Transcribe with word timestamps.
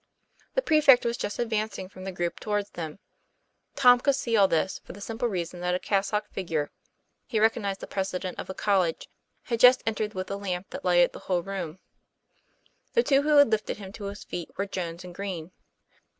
The 0.55 0.63
prefect 0.63 1.05
was 1.05 1.15
just 1.15 1.37
advancing 1.37 1.87
from 1.87 2.05
the 2.05 2.11
group 2.11 2.39
towards 2.39 2.71
them. 2.71 2.97
Tom 3.75 3.99
could 3.99 4.15
see 4.15 4.35
all 4.35 4.47
this, 4.47 4.79
for 4.83 4.93
the 4.93 4.99
simple 4.99 5.27
reason 5.27 5.59
that 5.59 5.75
a 5.75 5.79
cas 5.79 6.07
socked 6.07 6.33
figure 6.33 6.71
he 7.27 7.39
recognized 7.39 7.81
the 7.81 7.85
President 7.85 8.39
of 8.39 8.47
the 8.47 8.55
college 8.55 9.07
had 9.43 9.59
just 9.59 9.83
entered 9.85 10.15
with 10.15 10.31
a 10.31 10.37
lamp 10.37 10.71
that 10.71 10.83
lighted 10.83 11.11
the 11.13 11.19
whole 11.29 11.43
room. 11.43 11.77
The 12.93 13.03
two 13.03 13.21
who 13.21 13.37
had 13.37 13.51
lifted 13.51 13.77
him 13.77 13.91
to 13.93 14.05
his 14.05 14.23
feet 14.23 14.49
were 14.57 14.65
Jones 14.65 15.03
and 15.03 15.13
Green. 15.13 15.51